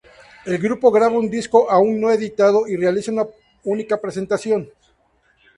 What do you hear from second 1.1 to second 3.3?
un disco, aún no editado, y realiza una